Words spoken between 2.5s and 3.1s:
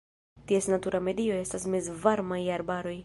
arbaroj.